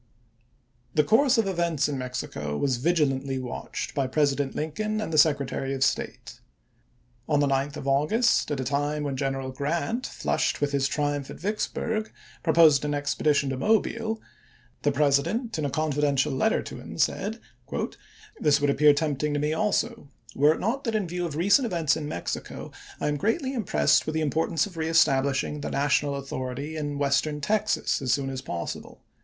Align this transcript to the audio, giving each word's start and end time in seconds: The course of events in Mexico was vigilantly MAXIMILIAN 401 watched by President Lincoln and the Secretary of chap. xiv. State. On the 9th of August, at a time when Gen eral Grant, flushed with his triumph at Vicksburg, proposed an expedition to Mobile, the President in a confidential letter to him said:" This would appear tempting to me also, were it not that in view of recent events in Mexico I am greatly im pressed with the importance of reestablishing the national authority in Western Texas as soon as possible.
The 0.95 1.03
course 1.03 1.37
of 1.37 1.45
events 1.45 1.87
in 1.87 1.95
Mexico 1.95 2.57
was 2.57 2.77
vigilantly 2.77 3.35
MAXIMILIAN 3.35 3.43
401 3.47 3.63
watched 3.67 3.93
by 3.93 4.07
President 4.07 4.55
Lincoln 4.55 4.99
and 4.99 5.13
the 5.13 5.17
Secretary 5.19 5.75
of 5.75 5.81
chap. 5.81 5.89
xiv. 5.89 5.91
State. 5.91 6.39
On 7.29 7.39
the 7.39 7.45
9th 7.45 7.77
of 7.77 7.87
August, 7.87 8.49
at 8.49 8.59
a 8.59 8.63
time 8.63 9.03
when 9.03 9.15
Gen 9.15 9.33
eral 9.33 9.53
Grant, 9.53 10.07
flushed 10.07 10.59
with 10.59 10.71
his 10.71 10.87
triumph 10.87 11.29
at 11.29 11.39
Vicksburg, 11.39 12.11
proposed 12.41 12.83
an 12.83 12.95
expedition 12.95 13.51
to 13.51 13.57
Mobile, 13.57 14.19
the 14.81 14.91
President 14.91 15.59
in 15.59 15.65
a 15.65 15.69
confidential 15.69 16.31
letter 16.33 16.63
to 16.63 16.79
him 16.79 16.97
said:" 16.97 17.39
This 18.39 18.59
would 18.59 18.71
appear 18.71 18.95
tempting 18.95 19.35
to 19.35 19.39
me 19.39 19.53
also, 19.53 20.09
were 20.33 20.55
it 20.55 20.59
not 20.59 20.83
that 20.85 20.95
in 20.95 21.07
view 21.07 21.27
of 21.27 21.35
recent 21.35 21.67
events 21.67 21.95
in 21.95 22.07
Mexico 22.07 22.71
I 22.99 23.07
am 23.07 23.17
greatly 23.17 23.53
im 23.53 23.65
pressed 23.65 24.07
with 24.07 24.15
the 24.15 24.21
importance 24.21 24.65
of 24.65 24.77
reestablishing 24.77 25.61
the 25.61 25.69
national 25.69 26.15
authority 26.15 26.75
in 26.75 26.97
Western 26.97 27.39
Texas 27.39 28.01
as 28.01 28.11
soon 28.11 28.31
as 28.31 28.41
possible. 28.41 29.03